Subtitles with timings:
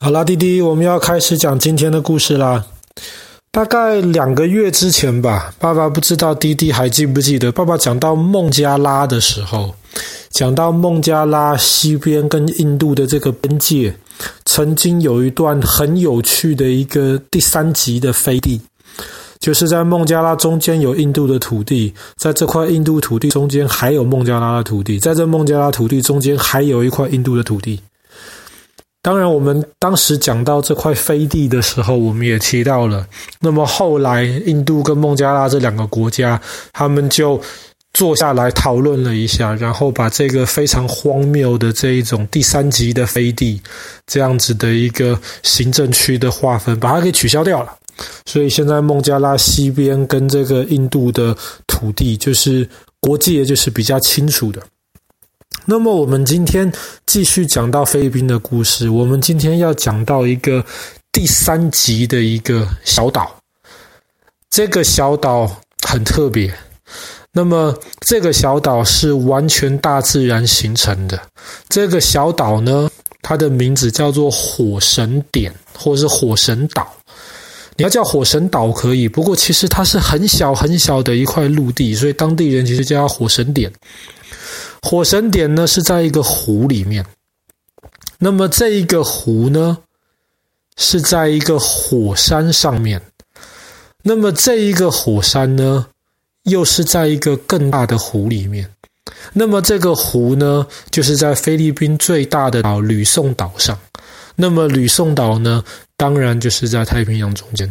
[0.00, 2.64] 好啦，弟弟，我们要开始讲今天的故事啦。
[3.50, 9.74] 大概两个月之前吧，爸爸不知道弟弟还记不记得，爸爸讲到孟加拉的时候，
[10.30, 13.92] 讲到孟加拉西边跟印度的这个边界，
[14.44, 18.60] 曾经有一段很有趣的一个第三级的飞地，
[19.40, 27.80] 就是在孟加拉中间有印度的土地，在这块印度土地中间还有孟加拉的土地，在这孟加拉土地中间还有一块印度的土地。
[29.08, 33.06] 当然，我们当时讲到这块飞地的时候，我们也提到了。
[33.40, 36.38] 那么后来，印度跟孟加拉这两个国家，
[36.74, 37.40] 他们就
[37.94, 43.58] 坐下来讨论了一下，然后把这个非常荒谬的这一种第三级的飞地，
[44.06, 47.74] 这样子的一个行政区的划分，把它给取消掉了。
[48.26, 51.34] 所以现在孟加拉西边跟这个印度的
[51.66, 52.68] 土地，就是
[53.00, 54.60] 国界就是比较清楚的。
[55.66, 56.72] 那么我们今天
[57.06, 58.88] 继续讲到菲律宾的故事。
[58.88, 60.64] 我们今天要讲到一个
[61.12, 63.34] 第三级的一个小岛。
[64.48, 66.52] 这个小岛很特别。
[67.32, 71.20] 那么这个小岛是完全大自然形成的。
[71.68, 76.90] 这个小岛呢，它的名字叫做火神点，或者是火神岛。
[77.76, 83.70] 你要叫火神岛可以，不过其实它是很小很小的一块陆地，所以当地人其实叫它火神点。
[84.82, 87.04] 火神点呢是在一个湖里面，
[88.18, 89.78] 那么这一个湖呢
[90.76, 93.02] 是在一个火山上面，
[94.02, 95.86] 那么这一个火山呢
[96.44, 98.70] 又是在一个更大的湖里面，
[99.32, 103.78] 那么这个湖呢就是在菲律宾最大的岛吕宋岛上，
[104.36, 105.62] 那么吕宋岛呢
[105.96, 107.70] 当然就是在太平洋中间。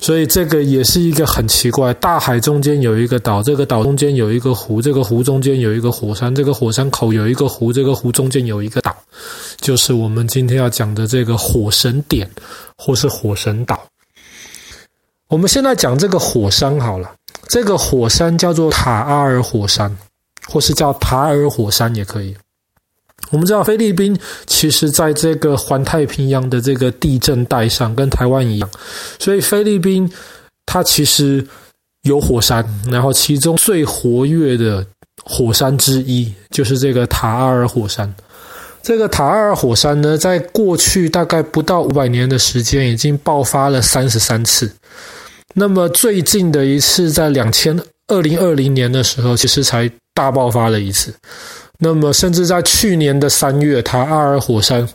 [0.00, 8.94] 所以这个也是一个很奇怪，大海中间有一个岛，这个岛中间有一个湖，这个湖中间有一个火山，这个火山口有一个湖，这个湖中间有一个岛，
[9.60, 12.28] 就是我们今天要讲的这个火神点，
[12.76, 13.80] 或是火神岛。
[15.28, 17.12] 我们现在讲这个火山好了，
[17.48, 19.94] 这个火山叫做塔阿尔火山，
[20.46, 22.34] 或是叫塔尔火山也可以。
[23.30, 28.70] 我们知道菲律宾其实在这个环太平洋的这个地震带上，跟台湾一样，
[29.18, 30.10] 所以菲律宾
[30.66, 31.46] 它其实
[32.02, 34.86] 有火山，然后其中最活跃的
[35.24, 38.12] 火山之一就是这个塔阿尔火山。
[38.80, 44.70] 这个塔阿尔火山呢，在过去大概不到五百年的时间，已经爆发了三十三次。
[45.54, 51.12] 那么最近的一次在两千二零二零年的时候，其实才大爆发了一次。
[51.80, 54.88] 那么，甚至在去年的三月，塔阿尔火山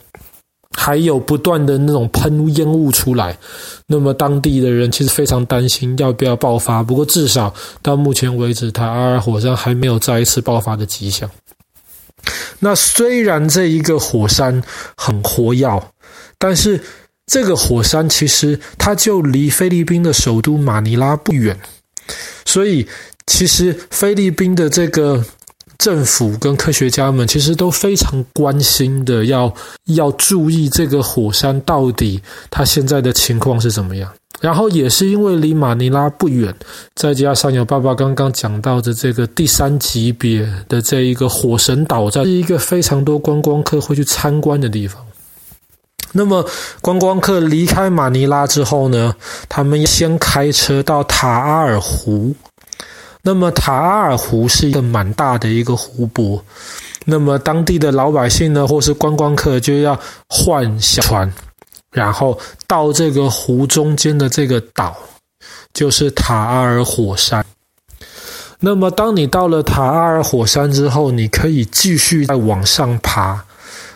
[0.76, 3.38] 还有不断的那种喷烟雾出来。
[3.88, 6.84] 那么，当地的人其实非常担心要不要爆发。
[6.84, 11.30] 不过，至少到目前为止，塔阿尔火山还没有再一次爆发的迹象。
[12.60, 14.62] 那虽然这一个火山
[14.98, 15.82] 很活跃，
[16.38, 16.82] 但是
[17.28, 21.58] 这个火山其实它就离菲律宾的首都马尼拉不远，
[22.46, 22.86] 所以
[23.26, 25.24] 其实菲律宾的这个。
[25.78, 29.54] 政府跟科学家们其实都非常关心的，要
[29.86, 34.12] 要注意这个火山到底它现在的情况是怎么样。
[34.42, 36.54] 然后也是因为离马尼拉不远，
[36.96, 45.02] 再加上有爸爸刚刚讲到的这个第三级别的这一个火神岛，在是一个非常多观光客会去参观的地方。
[46.12, 46.46] 那么
[46.82, 49.16] 观光客离开马尼拉之后呢，
[49.48, 52.36] 他们先开车到塔阿尔湖。
[53.26, 56.44] 那么塔阿尔湖是一个蛮大的一个湖泊，
[57.06, 59.98] 那么当地的老百姓呢，或是观光客就要
[60.28, 61.34] 换小船，
[61.92, 64.98] 然后到这个湖中间的这个岛，
[65.74, 67.46] 就是塔阿尔火山。
[68.60, 73.42] 那么当你到了塔阿尔火山之后，你可以继续再往上爬，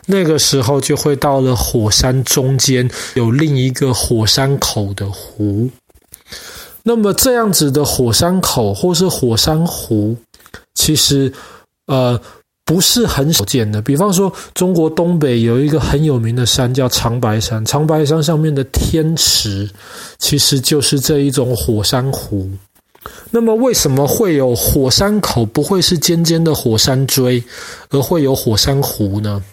[0.06, 5.70] 那个时候就会到了火山中间有另一个火山口的湖。
[6.88, 10.16] 那么这样子的火山口或是火山湖，
[10.74, 11.30] 其实
[11.88, 12.18] 呃
[12.64, 13.82] 不是很少见的。
[13.82, 19.70] 比方说，中国东北有一个很有名的山叫长白山，长白山上面的天池，
[20.18, 22.50] 其实就是这一种火山湖。
[23.32, 27.44] 那么为什么会有火山口，不会是尖尖的火山锥，
[27.90, 29.44] 而会有火山湖呢？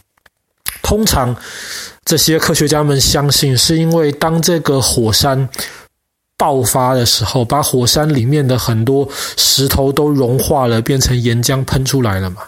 [0.83, 1.35] 通常
[2.05, 5.49] 这些科学家们相信，是因为当这个火山
[6.37, 12.43] 爆发的时候，把火山里面的很多石头都融化了，变成岩浆喷出来了嘛。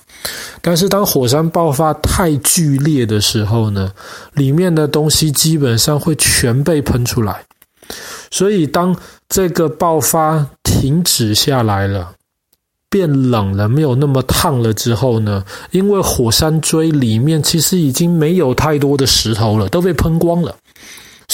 [0.61, 3.93] 但是当火山爆发太剧烈的时候呢，
[4.33, 7.45] 里面的东西基本上会全被喷出来。
[8.31, 8.95] 所以当
[9.29, 12.11] 这个爆发停止下来了，
[12.91, 20.57] 变冷了，没有那么烫了之后呢，因为火山锥里面其实已经没有太多的石头了，都被喷光了。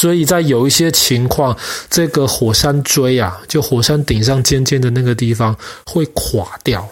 [0.03, 1.57] 所以在有一些情况，
[1.89, 5.57] 这个火山锥啊，就火山顶上尖尖的那个地方
[5.87, 6.85] 会垮掉。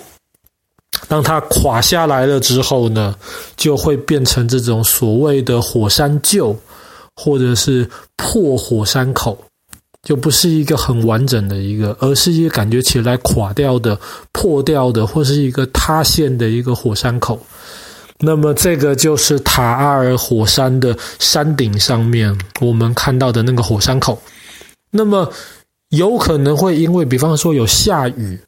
[1.09, 3.17] 当它垮下来了之后呢，
[3.57, 6.55] 就会变成这种所谓的火山臼，
[7.17, 9.37] 或者是破火山口，
[10.05, 13.99] 就不是一个很完整的一个，而是一个感觉起来垮掉的、
[14.31, 17.45] 破掉的，或是一个塌陷的一个火山口。
[18.23, 24.21] 那么，这个就是塔阿尔火山的山顶上面我们看到的那个火山口。
[24.91, 25.33] 那么，
[25.89, 28.39] 有可能会因为，比方说有下雨，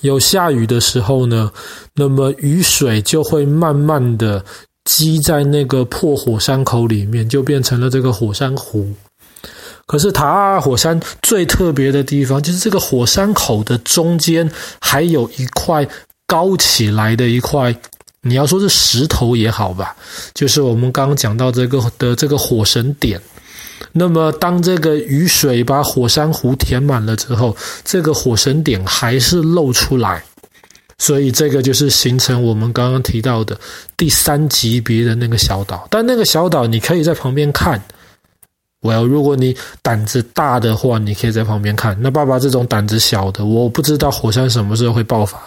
[0.00, 1.52] 有下雨的时候呢，
[1.94, 4.42] 那么雨水就会慢慢的
[4.84, 8.94] 积在那个破火山口里面，就变成了这个火山湖。
[9.84, 14.50] 可是塔阿尔火山最特别的地方，就是这个火山口的中间
[14.80, 15.86] 还有一块
[16.26, 17.76] 高起来的一块。
[18.24, 19.94] 你要说是石头也好吧，
[20.34, 23.20] 就是我们刚刚讲到这个的这个火神点。
[23.92, 30.24] 那么，当这个雨水把火山湖填满了之后，这个火神点还是露出来，
[30.98, 33.56] 所以这个就是形成我们刚刚提到的
[33.96, 35.86] 第三级别的那个小岛。
[35.90, 37.80] 但那个小岛，你可以在旁边看。
[38.84, 41.96] 我要，如果你胆子大的话，你可以在旁边看。
[42.02, 45.42] 那爸爸这种胆子小的，我不知道火山什么时候会爆发。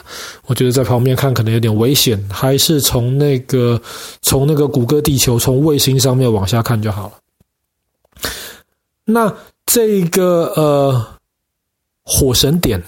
[0.48, 3.80] 我觉得在旁边看可能有点危险，还是从那个
[4.24, 7.14] 从那个谷歌地球从卫星上面往下看就好了。
[9.06, 9.32] 那
[9.68, 11.06] 这个呃
[12.04, 12.82] 火神点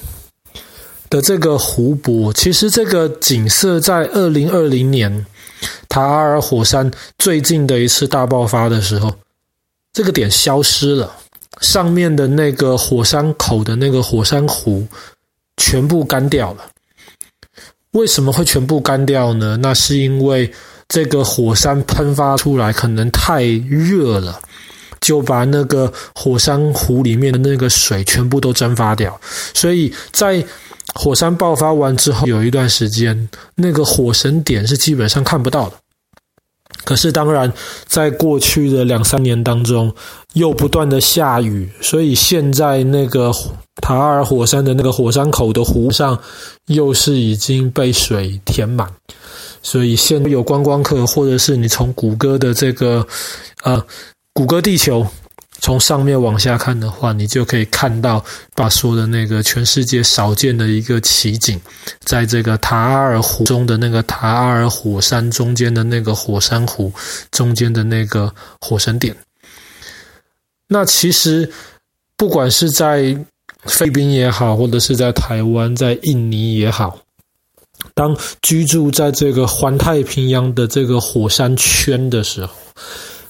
[1.11, 5.27] 的这个湖泊，其实这个景色在二零二零年
[5.87, 9.13] 塔阿尔火山最近的一次大爆发的时候。
[9.99, 11.13] 这个点消失了，
[11.59, 14.87] 上面的那个火山口的那个火山湖
[15.57, 16.65] 全部干掉了。
[17.91, 19.57] 为什么会全部干掉呢？
[19.61, 20.49] 那是因为
[20.87, 24.39] 这个火山喷发出来可能太热了，
[25.01, 29.19] 就把那个火山湖里面的那个水全部都蒸发掉。
[29.53, 30.41] 所以在
[30.95, 35.75] 火山爆发完之后，有一段时间，那个火神点是基本上看不到的。
[36.85, 37.51] 可是，当然，
[37.85, 39.93] 在过去的两三年当中，
[40.33, 43.31] 又不断的下雨，所以现在那个
[43.81, 46.17] 塔尔火山的那个火山口的湖上，
[46.67, 48.87] 又是已经被水填满。
[49.61, 53.05] 所以，现在有观光客，或者是你从谷歌的这个，
[53.63, 53.83] 呃，
[54.33, 55.05] 谷歌地球。
[55.61, 58.23] 从上面往下看的话，你就可以看到
[58.55, 61.59] 爸说的那个全世界少见的一个奇景，
[61.99, 66.91] 在这个塔阿尔湖中的那个塔阿尔火山中间的那个火山湖
[67.31, 69.15] 中间的那个火神点。
[70.67, 71.51] 那其实
[72.15, 73.15] 不管是在
[73.65, 76.97] 菲律宾也好，或者是在台湾、在印尼也好，
[77.93, 82.53] 当居住在这个环太平洋的这个火山圈的时候，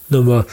[0.07, 0.45] 那么。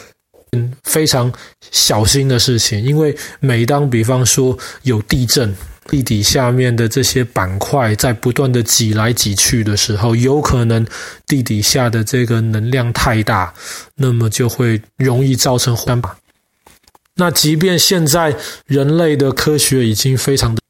[0.84, 1.32] 非常
[1.70, 5.54] 小心的事情，因为每当比方说有地震，
[5.88, 10.86] 地底下面的这些板块在不断的挤来挤去的时候，有可能
[11.26, 13.52] 地底下的这个能量太大，
[13.96, 16.16] 那么就会容易造成火山吧。
[17.14, 18.36] 那即便现在
[18.66, 20.60] 人类的科学已经非常的，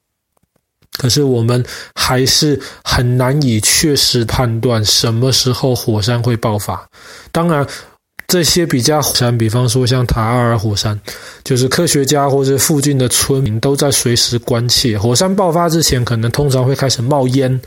[0.99, 6.89] 可是我们还是很难以确实判断什么时候火山会爆发。
[7.33, 7.67] 当然。
[8.29, 11.01] 这些比较火山，比方说像塔阿尔火山，
[11.45, 14.99] 就是科学家或者附近的村民都在随时关切。
[14.99, 17.61] 火山爆发之前，可能通常会开始冒烟，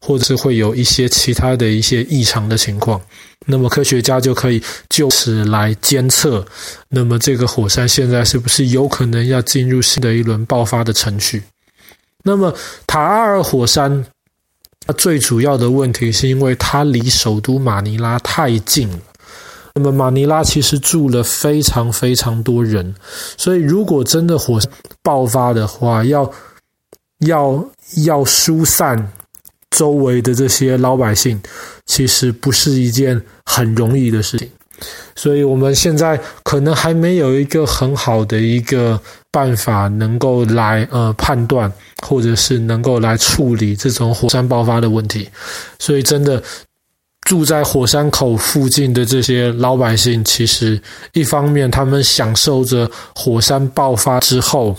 [0.00, 3.00] 或者是会有一些其他的一些异常的情况。
[3.44, 6.44] 那么科学家就可以就此来监测，
[6.88, 11.42] 那么这个火山现在是不是有可能要进入新的一轮爆发的程序？
[12.24, 12.52] 那么
[12.86, 14.04] 塔阿尔火山，
[14.86, 18.98] 它最主要的问题是因为它离首都马尼拉太近了。
[19.78, 22.94] 那么马尼拉其实住了非常非常多人，
[23.36, 26.32] 所以如果真的火山爆发的话，要
[27.18, 27.62] 要
[28.06, 29.12] 要疏散
[29.70, 31.38] 周围的这些老百姓，
[31.84, 34.50] 其实不是一件很容易的事情。
[35.14, 38.98] 所以我们现在可能还没有一个很好的一个
[39.30, 41.70] 办法，能够来呃判断，
[42.02, 45.28] 或者是能够来处理这种火山爆发的问题。
[45.78, 46.42] 所以真的。
[47.26, 50.80] 住在火山口附近的这些老百姓，其实
[51.12, 54.76] 一方面他们享受着火山爆发之后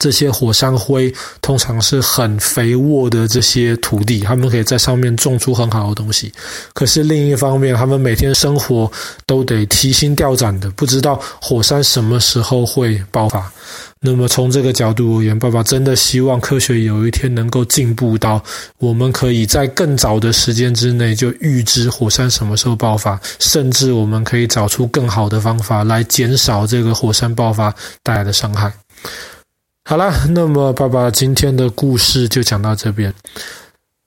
[0.00, 6.32] 这些火山灰通常是很肥沃的这些土地，他们可以在上面种出很好的东西。
[6.72, 8.90] 可是另一方面，他们每天生活
[9.26, 13.52] 都得提心吊胆的，不知道火山什么时候会爆发。
[14.00, 18.42] 那么从这个角度而言，爸爸真的希望科学有一天能够进步到
[18.78, 28.72] 我们可以在更早的时间之内就预知火山什么时候爆发，甚至我们可以找出更好的方法来减少这个火山爆发带来的伤害。
[29.90, 33.12] 好啦，那么爸爸今天的故事就讲到这边。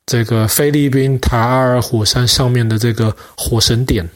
[0.05, 4.09] 这个菲律宾塔尔火山上面的这个火神殿